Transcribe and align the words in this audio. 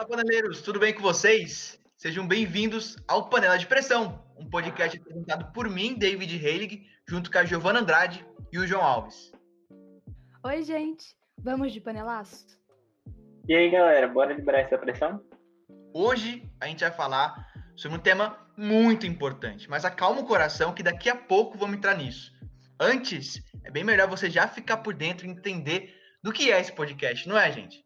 Fala, 0.00 0.08
paneleiros, 0.08 0.62
tudo 0.62 0.80
bem 0.80 0.94
com 0.94 1.02
vocês? 1.02 1.78
Sejam 1.94 2.26
bem-vindos 2.26 2.96
ao 3.06 3.28
Panela 3.28 3.58
de 3.58 3.66
Pressão, 3.66 4.24
um 4.34 4.48
podcast 4.48 4.98
apresentado 4.98 5.52
por 5.52 5.68
mim, 5.68 5.94
David 5.94 6.42
Heilig, 6.42 6.86
junto 7.06 7.30
com 7.30 7.36
a 7.36 7.44
Giovana 7.44 7.80
Andrade 7.80 8.26
e 8.50 8.58
o 8.58 8.66
João 8.66 8.82
Alves. 8.82 9.30
Oi, 10.42 10.62
gente. 10.62 11.14
Vamos 11.36 11.70
de 11.70 11.82
panelaço? 11.82 12.46
E 13.46 13.54
aí, 13.54 13.68
galera, 13.68 14.08
bora 14.08 14.32
liberar 14.32 14.60
essa 14.60 14.78
pressão? 14.78 15.22
Hoje 15.92 16.50
a 16.58 16.66
gente 16.66 16.80
vai 16.80 16.92
falar 16.92 17.52
sobre 17.76 17.98
um 17.98 18.00
tema 18.00 18.38
muito 18.56 19.06
importante, 19.06 19.68
mas 19.68 19.84
acalma 19.84 20.22
o 20.22 20.26
coração 20.26 20.72
que 20.72 20.82
daqui 20.82 21.10
a 21.10 21.16
pouco 21.16 21.58
vamos 21.58 21.76
entrar 21.76 21.94
nisso. 21.94 22.32
Antes, 22.80 23.42
é 23.64 23.70
bem 23.70 23.84
melhor 23.84 24.08
você 24.08 24.30
já 24.30 24.48
ficar 24.48 24.78
por 24.78 24.94
dentro 24.94 25.26
e 25.26 25.30
entender 25.30 25.94
do 26.22 26.32
que 26.32 26.50
é 26.50 26.58
esse 26.58 26.72
podcast, 26.72 27.28
não 27.28 27.36
é, 27.36 27.52
gente? 27.52 27.84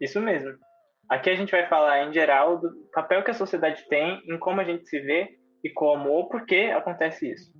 Isso 0.00 0.20
mesmo. 0.20 0.67
Aqui 1.08 1.30
a 1.30 1.34
gente 1.34 1.50
vai 1.50 1.66
falar 1.66 2.06
em 2.06 2.12
geral 2.12 2.60
do 2.60 2.70
papel 2.92 3.24
que 3.24 3.30
a 3.30 3.34
sociedade 3.34 3.86
tem 3.88 4.22
em 4.28 4.38
como 4.38 4.60
a 4.60 4.64
gente 4.64 4.86
se 4.86 5.00
vê 5.00 5.38
e 5.64 5.70
como 5.70 6.10
ou 6.10 6.28
por 6.28 6.44
que 6.44 6.70
acontece 6.70 7.32
isso. 7.32 7.50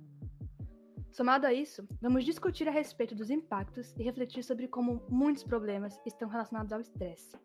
Somado 1.11 1.47
a 1.47 1.53
isso, 1.53 1.85
vamos 1.99 2.23
discutir 2.23 2.67
a 2.67 2.71
respeito 2.71 3.15
dos 3.15 3.31
impactos 3.31 3.93
e 3.97 4.03
refletir 4.03 4.43
sobre 4.43 4.67
como 4.67 5.03
muitos 5.09 5.43
problemas 5.43 5.99
estão 6.05 6.29
relacionados 6.29 6.71
ao 6.71 6.79
estresse. 6.79 7.35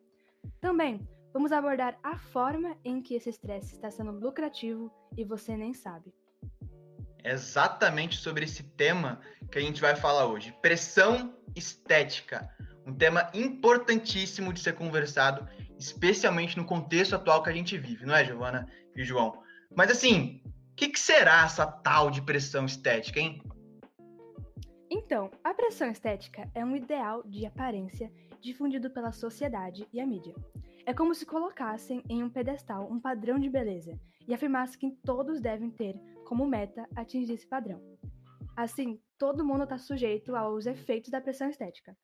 Também 0.60 1.00
vamos 1.32 1.50
abordar 1.50 1.98
a 2.02 2.18
forma 2.18 2.76
em 2.84 3.00
que 3.00 3.14
esse 3.14 3.30
estresse 3.30 3.74
está 3.74 3.90
sendo 3.90 4.12
lucrativo 4.12 4.92
e 5.16 5.24
você 5.24 5.56
nem 5.56 5.72
sabe. 5.72 6.12
É 7.24 7.32
exatamente 7.32 8.18
sobre 8.18 8.44
esse 8.44 8.62
tema 8.62 9.20
que 9.50 9.58
a 9.58 9.62
gente 9.62 9.80
vai 9.80 9.96
falar 9.96 10.26
hoje: 10.26 10.54
pressão 10.60 11.34
estética. 11.56 12.48
Um 12.86 12.94
tema 12.94 13.30
importantíssimo 13.32 14.52
de 14.52 14.60
ser 14.60 14.74
conversado, 14.74 15.48
especialmente 15.78 16.56
no 16.56 16.64
contexto 16.64 17.14
atual 17.14 17.42
que 17.42 17.50
a 17.50 17.52
gente 17.52 17.76
vive, 17.78 18.06
não 18.06 18.14
é, 18.14 18.24
Giovana 18.24 18.68
e 18.94 19.04
João? 19.04 19.42
Mas 19.76 19.90
assim, 19.90 20.40
o 20.44 20.74
que, 20.76 20.88
que 20.88 20.98
será 20.98 21.44
essa 21.44 21.66
tal 21.66 22.10
de 22.10 22.22
pressão 22.22 22.64
estética, 22.64 23.20
hein? 23.20 23.42
Então, 24.90 25.30
a 25.42 25.52
pressão 25.52 25.90
estética 25.90 26.48
é 26.54 26.64
um 26.64 26.76
ideal 26.76 27.22
de 27.24 27.46
aparência 27.46 28.12
difundido 28.40 28.90
pela 28.90 29.12
sociedade 29.12 29.88
e 29.92 30.00
a 30.00 30.06
mídia. 30.06 30.34
É 30.86 30.92
como 30.92 31.14
se 31.14 31.24
colocassem 31.24 32.02
em 32.08 32.22
um 32.22 32.28
pedestal 32.28 32.90
um 32.90 33.00
padrão 33.00 33.38
de 33.38 33.48
beleza 33.48 33.98
e 34.28 34.34
afirmassem 34.34 34.78
que 34.78 34.96
todos 35.02 35.40
devem 35.40 35.70
ter 35.70 35.98
como 36.26 36.46
meta 36.46 36.86
atingir 36.94 37.32
esse 37.32 37.46
padrão. 37.46 37.80
Assim, 38.56 39.00
todo 39.18 39.44
mundo 39.44 39.64
está 39.64 39.78
sujeito 39.78 40.36
aos 40.36 40.66
efeitos 40.66 41.10
da 41.10 41.20
pressão 41.20 41.48
estética. 41.48 41.96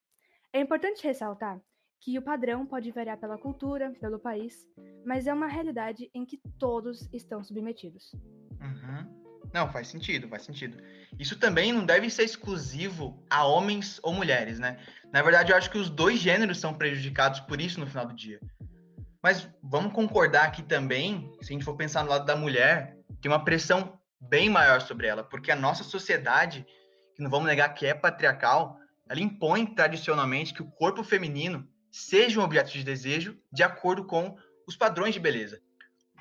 É 0.52 0.60
importante 0.60 1.04
ressaltar 1.06 1.60
que 2.00 2.18
o 2.18 2.22
padrão 2.22 2.64
pode 2.64 2.90
variar 2.90 3.18
pela 3.18 3.36
cultura, 3.36 3.92
pelo 4.00 4.18
país, 4.18 4.66
mas 5.04 5.26
é 5.26 5.34
uma 5.34 5.46
realidade 5.46 6.10
em 6.14 6.24
que 6.24 6.40
todos 6.58 7.08
estão 7.12 7.44
submetidos. 7.44 8.12
Uhum. 8.60 9.20
Não, 9.52 9.70
faz 9.70 9.88
sentido, 9.88 10.28
faz 10.28 10.44
sentido. 10.44 10.82
Isso 11.18 11.38
também 11.38 11.72
não 11.72 11.84
deve 11.84 12.08
ser 12.08 12.22
exclusivo 12.22 13.22
a 13.28 13.44
homens 13.44 14.00
ou 14.02 14.14
mulheres, 14.14 14.58
né? 14.58 14.78
Na 15.12 15.22
verdade, 15.22 15.52
eu 15.52 15.56
acho 15.56 15.70
que 15.70 15.78
os 15.78 15.90
dois 15.90 16.18
gêneros 16.18 16.58
são 16.58 16.72
prejudicados 16.72 17.40
por 17.40 17.60
isso 17.60 17.80
no 17.80 17.86
final 17.86 18.06
do 18.06 18.14
dia. 18.14 18.40
Mas 19.22 19.50
vamos 19.62 19.92
concordar 19.92 20.44
aqui 20.44 20.62
também, 20.62 21.30
se 21.42 21.52
a 21.52 21.52
gente 21.52 21.64
for 21.64 21.76
pensar 21.76 22.04
no 22.04 22.10
lado 22.10 22.24
da 22.24 22.36
mulher, 22.36 22.96
tem 23.20 23.30
uma 23.30 23.44
pressão 23.44 23.98
bem 24.20 24.48
maior 24.48 24.80
sobre 24.80 25.06
ela, 25.06 25.24
porque 25.24 25.50
a 25.50 25.56
nossa 25.56 25.84
sociedade, 25.84 26.64
que 27.14 27.22
não 27.22 27.30
vamos 27.30 27.46
negar 27.46 27.74
que 27.74 27.86
é 27.86 27.92
patriarcal, 27.92 28.78
ela 29.08 29.20
impõe 29.20 29.66
tradicionalmente 29.66 30.54
que 30.54 30.62
o 30.62 30.70
corpo 30.70 31.02
feminino 31.02 31.68
seja 31.90 32.40
um 32.40 32.44
objeto 32.44 32.70
de 32.70 32.84
desejo 32.84 33.36
de 33.52 33.62
acordo 33.62 34.04
com 34.04 34.36
os 34.66 34.76
padrões 34.76 35.14
de 35.14 35.20
beleza. 35.20 35.60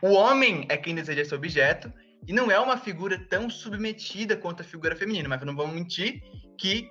O 0.02 0.14
homem 0.14 0.66
é 0.70 0.78
quem 0.78 0.96
deseja 0.96 1.22
esse 1.22 1.36
objeto 1.36 1.92
e 2.28 2.34
não 2.34 2.50
é 2.50 2.60
uma 2.60 2.78
figura 2.78 3.20
tão 3.30 3.50
submetida 3.50 4.36
quanto 4.36 4.62
a 4.62 4.66
figura 4.66 4.96
feminina, 4.96 5.30
mas 5.30 5.42
não 5.42 5.56
vamos 5.56 5.76
mentir 5.76 6.22
que 6.58 6.90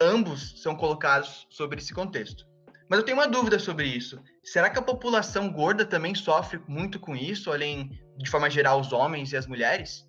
ambos 0.00 0.60
são 0.62 0.74
colocados 0.74 1.46
sobre 1.50 1.78
esse 1.78 1.94
contexto. 1.94 2.46
Mas 2.88 2.98
eu 2.98 3.04
tenho 3.04 3.18
uma 3.18 3.28
dúvida 3.28 3.58
sobre 3.58 3.86
isso. 3.86 4.22
Será 4.42 4.70
que 4.70 4.78
a 4.78 4.82
população 4.82 5.52
gorda 5.52 5.84
também 5.84 6.14
sofre 6.14 6.60
muito 6.66 6.98
com 6.98 7.14
isso, 7.14 7.52
além 7.52 7.90
de 8.16 8.30
forma 8.30 8.48
geral 8.48 8.80
os 8.80 8.92
homens 8.92 9.32
e 9.32 9.36
as 9.36 9.46
mulheres? 9.46 10.08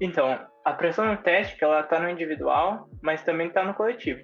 Então, 0.00 0.46
a 0.64 0.72
pressão 0.72 1.12
estética 1.14 1.64
ela 1.64 1.80
está 1.80 2.00
no 2.00 2.10
individual, 2.10 2.88
mas 3.00 3.22
também 3.22 3.48
está 3.48 3.64
no 3.64 3.74
coletivo. 3.74 4.20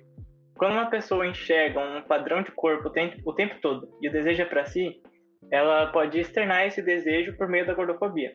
Quando 0.61 0.75
uma 0.75 0.91
pessoa 0.91 1.27
enxerga 1.27 1.81
um 1.81 2.03
padrão 2.03 2.43
de 2.43 2.53
corpo 2.53 2.89
o 2.89 2.93
tempo, 2.93 3.17
o 3.25 3.33
tempo 3.33 3.55
todo 3.63 3.89
e 4.03 4.11
o 4.11 4.13
deseja 4.13 4.45
para 4.45 4.67
si, 4.67 5.01
ela 5.51 5.87
pode 5.87 6.21
externar 6.21 6.67
esse 6.67 6.83
desejo 6.83 7.35
por 7.39 7.49
meio 7.49 7.67
da 7.67 7.73
gordofobia. 7.73 8.35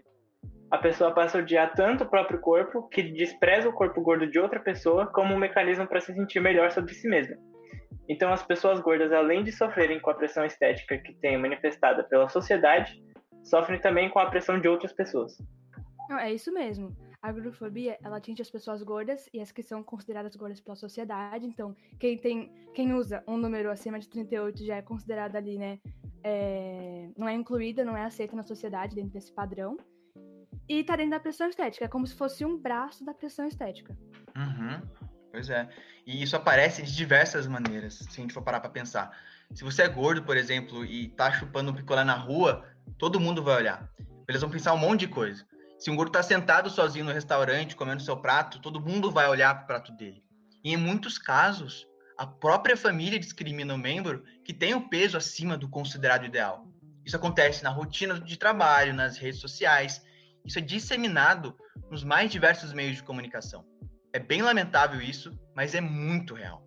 A 0.72 0.80
pessoa 0.80 1.14
passa 1.14 1.38
a 1.38 1.42
odiar 1.42 1.76
tanto 1.76 2.04
o 2.04 2.10
próprio 2.10 2.40
corpo 2.42 2.90
que 2.90 3.04
despreza 3.04 3.70
o 3.70 3.74
corpo 3.74 4.02
gordo 4.02 4.26
de 4.26 4.40
outra 4.40 4.60
pessoa 4.60 5.06
como 5.06 5.36
um 5.36 5.38
mecanismo 5.38 5.86
para 5.86 6.02
se 6.02 6.16
sentir 6.16 6.40
melhor 6.40 6.72
sobre 6.72 6.96
si 6.96 7.08
mesma. 7.08 7.38
Então, 8.10 8.34
as 8.34 8.42
pessoas 8.42 8.80
gordas, 8.80 9.12
além 9.12 9.44
de 9.44 9.52
sofrerem 9.52 10.00
com 10.00 10.10
a 10.10 10.16
pressão 10.16 10.44
estética 10.44 10.98
que 10.98 11.14
tem 11.22 11.38
manifestada 11.38 12.04
pela 12.06 12.28
sociedade, 12.28 13.00
sofrem 13.44 13.80
também 13.80 14.10
com 14.10 14.18
a 14.18 14.32
pressão 14.32 14.60
de 14.60 14.68
outras 14.68 14.94
pessoas. 14.94 15.38
É 16.20 16.34
isso 16.34 16.52
mesmo. 16.52 16.90
A 17.26 17.32
gordofobia, 17.32 17.98
ela 18.04 18.18
atinge 18.18 18.44
as 18.44 18.52
pessoas 18.52 18.84
gordas 18.84 19.28
e 19.34 19.42
as 19.42 19.52
que 19.52 19.64
são 19.64 19.82
consideradas 19.82 20.36
gordas 20.36 20.62
pela 20.62 20.76
sociedade. 20.76 21.48
Então, 21.48 21.76
quem 22.00 22.20
tem, 22.20 22.52
quem 22.72 22.94
usa 22.94 23.24
um 23.28 23.36
número 23.36 23.72
acima 23.72 23.98
de 23.98 24.08
38 24.08 24.64
já 24.64 24.76
é 24.76 24.82
considerada 24.84 25.36
ali, 25.36 25.58
né? 25.58 25.80
É, 26.24 27.10
não 27.18 27.28
é 27.28 27.34
incluída, 27.34 27.84
não 27.84 27.98
é 27.98 28.06
aceita 28.06 28.36
na 28.36 28.44
sociedade 28.44 28.94
dentro 28.94 29.10
desse 29.10 29.34
padrão. 29.34 29.76
E 30.70 30.84
tá 30.84 30.96
dentro 30.96 31.14
da 31.14 31.20
pressão 31.20 31.50
estética, 31.50 31.86
é 31.86 31.88
como 31.88 32.06
se 32.06 32.14
fosse 32.14 32.46
um 32.46 32.60
braço 32.60 33.04
da 33.04 33.12
pressão 33.12 33.48
estética. 33.48 33.98
Uhum. 34.38 34.88
Pois 35.32 35.50
é. 35.50 35.68
E 36.06 36.22
isso 36.22 36.36
aparece 36.36 36.84
de 36.84 36.96
diversas 36.96 37.48
maneiras, 37.48 37.96
se 37.96 38.20
a 38.20 38.22
gente 38.22 38.36
for 38.36 38.44
parar 38.44 38.60
pra 38.60 38.70
pensar. 38.70 39.18
Se 39.52 39.64
você 39.64 39.82
é 39.82 39.90
gordo, 39.90 40.22
por 40.22 40.38
exemplo, 40.38 40.86
e 40.86 41.08
tá 41.08 41.32
chupando 41.32 41.72
um 41.72 41.76
picolé 41.76 42.04
na 42.04 42.16
rua, 42.16 42.64
todo 43.00 43.20
mundo 43.20 43.42
vai 43.42 43.56
olhar. 43.56 43.92
Eles 44.28 44.42
vão 44.42 44.52
pensar 44.52 44.76
um 44.76 44.78
monte 44.78 45.02
de 45.02 45.08
coisa. 45.08 45.44
Se 45.78 45.92
um 45.92 45.96
gordo 45.96 46.10
está 46.10 46.24
sentado 46.24 46.70
sozinho 46.70 47.06
no 47.06 47.12
restaurante, 47.12 47.76
comendo 47.76 48.02
seu 48.02 48.18
prato, 48.18 48.60
todo 48.60 48.82
mundo 48.82 49.12
vai 49.12 49.28
olhar 49.28 49.54
para 49.54 49.64
o 49.64 49.68
prato 49.68 49.92
dele. 49.92 50.24
E 50.64 50.74
em 50.74 50.78
muitos 50.78 51.18
casos, 51.18 51.86
a 52.18 52.26
própria 52.26 52.78
família 52.78 53.20
discrimina 53.20 53.74
o 53.74 53.78
membro 53.78 54.24
que 54.44 54.54
tem 54.54 54.74
o 54.74 54.88
peso 54.90 55.18
acima 55.18 55.58
do 55.58 55.70
considerado 55.70 56.26
ideal. 56.26 56.66
Isso 57.06 57.16
acontece 57.16 57.64
na 57.64 57.70
rotina 57.70 58.20
de 58.20 58.38
trabalho, 58.38 58.94
nas 58.94 59.18
redes 59.18 59.40
sociais. 59.40 60.02
Isso 60.44 60.58
é 60.58 60.62
disseminado 60.62 61.56
nos 61.92 62.04
mais 62.04 62.32
diversos 62.32 62.74
meios 62.74 62.96
de 62.96 63.04
comunicação. 63.04 63.66
É 64.12 64.20
bem 64.20 64.42
lamentável 64.42 65.02
isso, 65.02 65.38
mas 65.54 65.76
é 65.76 65.82
muito 65.82 66.34
real. 66.34 66.65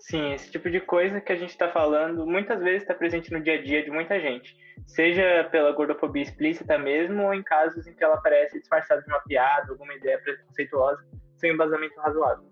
Sim, 0.00 0.32
esse 0.32 0.50
tipo 0.50 0.70
de 0.70 0.80
coisa 0.80 1.20
que 1.20 1.30
a 1.30 1.36
gente 1.36 1.50
está 1.50 1.70
falando 1.70 2.26
muitas 2.26 2.62
vezes 2.62 2.82
está 2.82 2.94
presente 2.94 3.30
no 3.30 3.40
dia 3.40 3.54
a 3.54 3.62
dia 3.62 3.84
de 3.84 3.90
muita 3.90 4.18
gente, 4.18 4.56
seja 4.86 5.46
pela 5.52 5.72
gordofobia 5.72 6.22
explícita 6.22 6.78
mesmo, 6.78 7.24
ou 7.24 7.34
em 7.34 7.42
casos 7.42 7.86
em 7.86 7.94
que 7.94 8.02
ela 8.02 8.14
aparece 8.14 8.58
disfarçada 8.58 9.02
de 9.02 9.08
uma 9.08 9.20
piada, 9.20 9.70
alguma 9.70 9.94
ideia 9.94 10.18
preconceituosa, 10.18 11.02
sem 11.36 11.52
embasamento 11.52 12.00
razoável. 12.00 12.44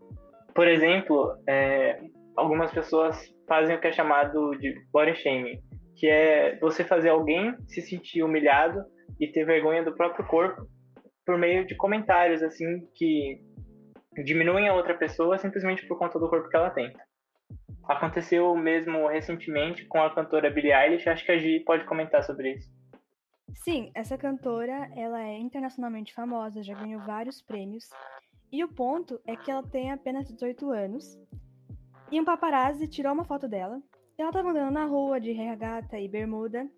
Por 0.54 0.68
exemplo, 0.68 1.36
é, 1.48 1.98
algumas 2.36 2.70
pessoas 2.70 3.16
fazem 3.48 3.76
o 3.76 3.80
que 3.80 3.86
é 3.86 3.92
chamado 3.92 4.50
de 4.58 4.74
body 4.92 5.14
shaming, 5.16 5.58
que 5.96 6.06
é 6.06 6.58
você 6.58 6.84
fazer 6.84 7.08
alguém 7.08 7.56
se 7.66 7.80
sentir 7.80 8.22
humilhado 8.22 8.84
e 9.18 9.26
ter 9.26 9.46
vergonha 9.46 9.82
do 9.82 9.94
próprio 9.94 10.26
corpo 10.26 10.66
por 11.24 11.38
meio 11.38 11.66
de 11.66 11.74
comentários 11.76 12.42
assim 12.42 12.86
que 12.94 13.40
diminuem 14.24 14.68
a 14.68 14.74
outra 14.74 14.94
pessoa 14.94 15.38
simplesmente 15.38 15.86
por 15.86 15.98
conta 15.98 16.18
do 16.18 16.28
corpo 16.28 16.48
que 16.48 16.56
ela 16.56 16.70
tem. 16.70 16.92
Aconteceu 17.88 18.54
mesmo 18.54 19.08
recentemente 19.08 19.86
com 19.86 20.02
a 20.02 20.14
cantora 20.14 20.50
Billie 20.50 20.74
Eilish, 20.74 21.08
acho 21.08 21.24
que 21.24 21.32
a 21.32 21.38
Gi 21.38 21.60
pode 21.60 21.86
comentar 21.86 22.22
sobre 22.22 22.52
isso. 22.52 22.70
Sim, 23.54 23.90
essa 23.94 24.18
cantora, 24.18 24.90
ela 24.94 25.22
é 25.22 25.38
internacionalmente 25.38 26.12
famosa, 26.12 26.62
já 26.62 26.74
ganhou 26.74 27.00
vários 27.00 27.40
prêmios. 27.40 27.88
E 28.52 28.62
o 28.62 28.68
ponto 28.68 29.18
é 29.26 29.34
que 29.34 29.50
ela 29.50 29.62
tem 29.62 29.90
apenas 29.90 30.28
18 30.28 30.70
anos. 30.70 31.18
E 32.12 32.20
um 32.20 32.24
paparazzi 32.24 32.86
tirou 32.86 33.12
uma 33.12 33.24
foto 33.24 33.48
dela. 33.48 33.80
Ela 34.18 34.28
estava 34.28 34.50
andando 34.50 34.72
na 34.72 34.84
rua 34.84 35.18
de 35.18 35.32
regata 35.32 35.98
e 35.98 36.08
bermuda. 36.08 36.68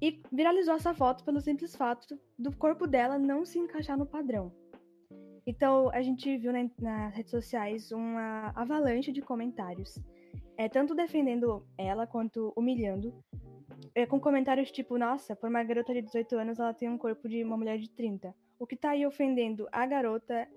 E 0.00 0.22
viralizou 0.32 0.74
essa 0.74 0.94
foto 0.94 1.24
pelo 1.24 1.40
simples 1.40 1.74
fato 1.74 2.18
do 2.38 2.54
corpo 2.56 2.86
dela 2.86 3.18
não 3.18 3.44
se 3.44 3.58
encaixar 3.58 3.96
no 3.96 4.06
padrão. 4.06 4.52
Então, 5.46 5.88
a 5.92 6.02
gente 6.02 6.36
viu 6.36 6.52
na, 6.52 6.68
nas 6.80 7.14
redes 7.14 7.30
sociais 7.30 7.92
uma 7.92 8.52
avalanche 8.56 9.12
de 9.12 9.22
comentários, 9.22 9.96
é, 10.58 10.68
tanto 10.68 10.94
defendendo 10.94 11.64
ela 11.78 12.04
quanto 12.04 12.52
humilhando, 12.56 13.14
é, 13.94 14.04
com 14.04 14.18
comentários 14.18 14.72
tipo: 14.72 14.98
Nossa, 14.98 15.36
por 15.36 15.48
uma 15.48 15.62
garota 15.62 15.94
de 15.94 16.02
18 16.02 16.36
anos, 16.36 16.58
ela 16.58 16.74
tem 16.74 16.88
um 16.88 16.98
corpo 16.98 17.28
de 17.28 17.44
uma 17.44 17.56
mulher 17.56 17.78
de 17.78 17.88
30. 17.90 18.34
O 18.58 18.66
que 18.66 18.74
tá 18.74 18.90
aí 18.90 19.06
ofendendo 19.06 19.68
a 19.70 19.86
garota, 19.86 20.48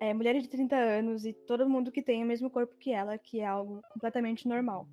é, 0.00 0.12
mulher 0.12 0.34
de 0.40 0.48
30 0.48 0.74
anos 0.74 1.24
e 1.24 1.32
todo 1.32 1.68
mundo 1.68 1.92
que 1.92 2.02
tem 2.02 2.24
o 2.24 2.26
mesmo 2.26 2.50
corpo 2.50 2.74
que 2.76 2.92
ela, 2.92 3.16
que 3.16 3.40
é 3.40 3.46
algo 3.46 3.80
completamente 3.92 4.48
normal. 4.48 4.88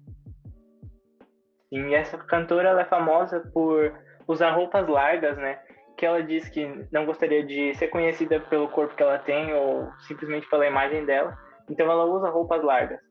E 1.72 1.96
essa 1.96 2.18
cantora 2.18 2.70
ela 2.70 2.82
é 2.82 2.86
famosa 2.86 3.40
por 3.54 3.98
usar 4.28 4.52
roupas 4.52 4.88
largas, 4.88 5.38
né? 5.38 5.60
Que 6.00 6.06
ela 6.06 6.24
diz 6.24 6.48
que 6.48 6.66
não 6.94 7.06
gostaria 7.06 7.46
de 7.46 7.76
ser 7.76 7.90
conhecida 7.90 8.40
pelo 8.40 8.70
corpo 8.70 8.96
que 8.96 9.04
ela 9.04 9.20
tem 9.20 9.54
ou 9.54 9.92
simplesmente 10.08 10.50
pela 10.50 10.66
imagem 10.66 11.06
dela. 11.06 11.38
Então 11.70 11.92
ela 11.92 12.06
usa 12.06 12.30
roupas 12.30 12.64
largas. 12.64 13.02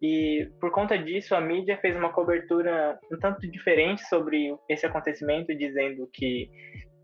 E 0.00 0.48
por 0.60 0.70
conta 0.70 0.96
disso, 0.96 1.34
a 1.34 1.40
mídia 1.40 1.76
fez 1.78 1.96
uma 1.96 2.12
cobertura 2.12 2.96
um 3.10 3.18
tanto 3.18 3.50
diferente 3.50 4.06
sobre 4.08 4.56
esse 4.68 4.86
acontecimento, 4.86 5.56
dizendo 5.56 6.08
que 6.12 6.48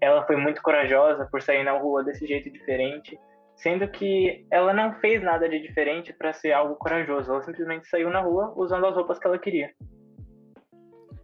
ela 0.00 0.24
foi 0.26 0.36
muito 0.36 0.62
corajosa 0.62 1.26
por 1.28 1.42
sair 1.42 1.64
na 1.64 1.72
rua 1.72 2.04
desse 2.04 2.24
jeito 2.24 2.48
diferente, 2.48 3.18
sendo 3.56 3.88
que 3.88 4.46
ela 4.48 4.72
não 4.72 4.94
fez 5.00 5.20
nada 5.22 5.48
de 5.48 5.58
diferente 5.58 6.12
para 6.12 6.32
ser 6.32 6.52
algo 6.52 6.76
corajoso, 6.76 7.32
ela 7.32 7.42
simplesmente 7.42 7.88
saiu 7.88 8.10
na 8.10 8.20
rua 8.20 8.52
usando 8.56 8.86
as 8.86 8.94
roupas 8.94 9.18
que 9.18 9.26
ela 9.26 9.38
queria. 9.38 9.72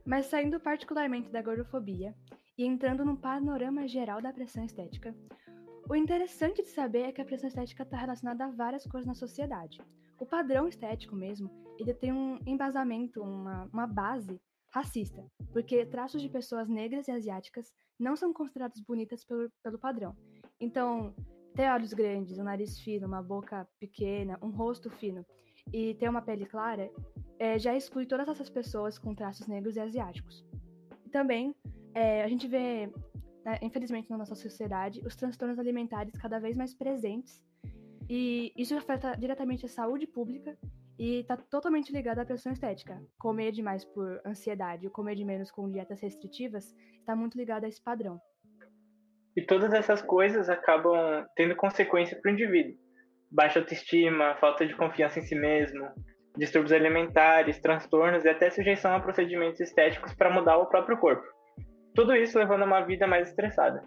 Mas 0.04 0.26
saindo 0.26 0.58
particularmente 0.58 1.30
da 1.30 1.40
gordofobia 1.40 2.14
e 2.58 2.66
entrando 2.66 3.04
num 3.04 3.14
panorama 3.14 3.86
geral 3.86 4.20
da 4.20 4.32
pressão 4.32 4.64
estética, 4.64 5.14
o 5.88 5.94
interessante 5.94 6.60
de 6.60 6.68
saber 6.68 7.02
é 7.02 7.12
que 7.12 7.20
a 7.22 7.24
pressão 7.24 7.48
estética 7.48 7.84
está 7.84 7.96
relacionada 7.96 8.44
a 8.44 8.50
várias 8.50 8.84
coisas 8.84 9.06
na 9.06 9.14
sociedade. 9.14 9.80
O 10.20 10.26
padrão 10.26 10.66
estético 10.66 11.14
mesmo, 11.14 11.48
ele 11.78 11.94
tem 11.94 12.12
um 12.12 12.38
embasamento, 12.44 13.22
uma, 13.22 13.70
uma 13.72 13.86
base 13.86 14.40
racista, 14.70 15.24
porque 15.52 15.86
traços 15.86 16.20
de 16.20 16.28
pessoas 16.28 16.68
negras 16.68 17.06
e 17.06 17.12
asiáticas 17.12 17.72
não 17.98 18.16
são 18.16 18.32
considerados 18.32 18.80
bonitas 18.80 19.24
pelo, 19.24 19.48
pelo 19.62 19.78
padrão. 19.78 20.14
Então, 20.60 21.14
ter 21.54 21.70
olhos 21.70 21.94
grandes, 21.94 22.38
um 22.38 22.44
nariz 22.44 22.78
fino, 22.80 23.06
uma 23.06 23.22
boca 23.22 23.66
pequena, 23.78 24.38
um 24.42 24.50
rosto 24.50 24.90
fino 24.90 25.24
e 25.72 25.94
ter 25.94 26.08
uma 26.08 26.22
pele 26.22 26.44
clara 26.44 26.90
é, 27.38 27.58
já 27.58 27.74
exclui 27.74 28.04
todas 28.04 28.28
essas 28.28 28.50
pessoas 28.50 28.98
com 28.98 29.14
traços 29.14 29.46
negros 29.46 29.76
e 29.76 29.80
asiáticos. 29.80 30.44
Também 31.10 31.54
é, 31.94 32.22
a 32.22 32.28
gente 32.28 32.46
vê, 32.46 32.86
né, 33.44 33.58
infelizmente, 33.62 34.10
na 34.10 34.18
nossa 34.18 34.34
sociedade, 34.34 35.00
os 35.04 35.16
transtornos 35.16 35.58
alimentares 35.58 36.12
cada 36.18 36.38
vez 36.38 36.56
mais 36.56 36.74
presentes 36.74 37.42
e 38.08 38.52
isso 38.56 38.74
afeta 38.74 39.14
diretamente 39.16 39.66
a 39.66 39.68
saúde 39.68 40.06
pública 40.06 40.56
e 40.98 41.20
está 41.20 41.36
totalmente 41.36 41.92
ligado 41.92 42.18
à 42.18 42.24
pressão 42.24 42.52
estética. 42.52 43.00
Comer 43.18 43.52
demais 43.52 43.84
por 43.84 44.20
ansiedade 44.24 44.86
ou 44.86 44.92
comer 44.92 45.14
de 45.14 45.24
menos 45.24 45.50
com 45.50 45.70
dietas 45.70 46.00
restritivas 46.00 46.74
está 46.98 47.14
muito 47.14 47.36
ligado 47.36 47.64
a 47.64 47.68
esse 47.68 47.82
padrão. 47.82 48.18
E 49.36 49.42
todas 49.42 49.72
essas 49.72 50.02
coisas 50.02 50.48
acabam 50.48 51.24
tendo 51.36 51.54
consequência 51.54 52.18
para 52.20 52.30
o 52.30 52.34
indivíduo. 52.34 52.74
Baixa 53.30 53.60
autoestima, 53.60 54.34
falta 54.40 54.66
de 54.66 54.74
confiança 54.74 55.20
em 55.20 55.22
si 55.22 55.34
mesmo, 55.34 55.86
distúrbios 56.36 56.72
alimentares, 56.72 57.60
transtornos 57.60 58.24
e 58.24 58.28
até 58.28 58.50
sujeição 58.50 58.94
a 58.94 59.00
procedimentos 59.00 59.60
estéticos 59.60 60.14
para 60.14 60.32
mudar 60.32 60.56
o 60.56 60.66
próprio 60.66 60.98
corpo. 60.98 61.37
Tudo 61.98 62.14
isso 62.14 62.38
levando 62.38 62.62
a 62.62 62.64
uma 62.64 62.80
vida 62.82 63.08
mais 63.08 63.28
estressada. 63.28 63.82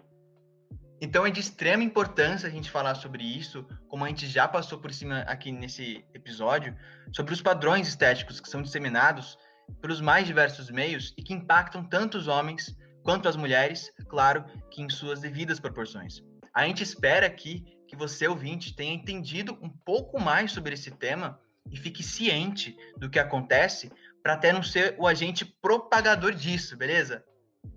Então 1.00 1.24
é 1.24 1.30
de 1.30 1.40
extrema 1.40 1.82
importância 1.82 2.46
a 2.46 2.52
gente 2.52 2.70
falar 2.70 2.94
sobre 2.94 3.24
isso, 3.24 3.66
como 3.88 4.04
a 4.04 4.08
gente 4.08 4.26
já 4.26 4.46
passou 4.46 4.78
por 4.78 4.92
cima 4.92 5.20
aqui 5.20 5.50
nesse 5.50 6.04
episódio, 6.12 6.76
sobre 7.10 7.32
os 7.32 7.40
padrões 7.40 7.88
estéticos 7.88 8.38
que 8.38 8.50
são 8.50 8.60
disseminados 8.60 9.38
pelos 9.80 10.02
mais 10.02 10.26
diversos 10.26 10.70
meios 10.70 11.14
e 11.16 11.22
que 11.22 11.32
impactam 11.32 11.82
tanto 11.88 12.18
os 12.18 12.28
homens 12.28 12.76
quanto 13.02 13.30
as 13.30 13.34
mulheres, 13.34 13.90
claro 14.10 14.44
que 14.70 14.82
em 14.82 14.90
suas 14.90 15.20
devidas 15.20 15.58
proporções. 15.58 16.22
A 16.52 16.66
gente 16.66 16.82
espera 16.82 17.26
aqui 17.26 17.64
que 17.88 17.96
você, 17.96 18.28
ouvinte, 18.28 18.76
tenha 18.76 18.92
entendido 18.92 19.58
um 19.62 19.70
pouco 19.70 20.20
mais 20.20 20.52
sobre 20.52 20.74
esse 20.74 20.90
tema 20.90 21.40
e 21.70 21.78
fique 21.78 22.02
ciente 22.02 22.76
do 22.98 23.08
que 23.08 23.18
acontece 23.18 23.90
para 24.22 24.34
até 24.34 24.52
não 24.52 24.62
ser 24.62 24.96
o 24.98 25.06
agente 25.06 25.46
propagador 25.46 26.34
disso, 26.34 26.76
beleza? 26.76 27.24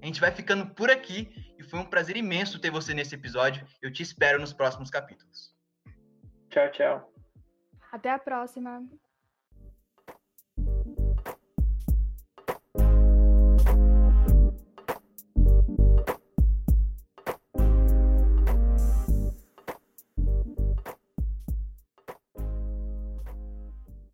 A 0.02 0.06
gente 0.06 0.22
vai 0.22 0.32
ficando 0.32 0.68
por 0.74 0.90
aqui 0.90 1.54
e 1.58 1.64
foi 1.64 1.80
um 1.80 1.86
prazer 1.86 2.18
imenso 2.18 2.60
ter 2.60 2.72
você 2.72 2.94
nesse 2.94 3.16
episódio. 3.16 3.66
Eu 3.82 3.92
te 3.92 4.04
espero 4.04 4.40
nos 4.40 4.54
próximos 4.54 4.90
capítulos. 4.90 5.56
Tchau, 6.50 6.72
tchau. 6.72 7.14
Até 7.92 8.12
a 8.12 8.20
próxima. 8.20 8.84